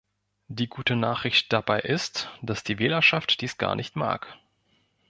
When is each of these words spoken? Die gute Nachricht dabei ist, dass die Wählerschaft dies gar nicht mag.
Die 0.47 0.67
gute 0.67 0.95
Nachricht 0.95 1.53
dabei 1.53 1.79
ist, 1.79 2.31
dass 2.41 2.63
die 2.63 2.79
Wählerschaft 2.79 3.39
dies 3.39 3.59
gar 3.59 3.75
nicht 3.75 3.95
mag. 3.95 4.35